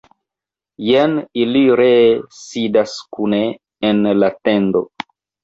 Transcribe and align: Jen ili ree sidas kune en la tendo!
Jen 0.85 1.11
ili 1.41 1.61
ree 1.81 2.07
sidas 2.39 2.97
kune 3.19 3.43
en 3.93 4.03
la 4.25 4.33
tendo! 4.49 4.85